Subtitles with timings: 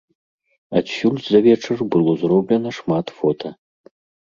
[0.79, 3.49] Адсюль за вечар было зроблена шмат фота.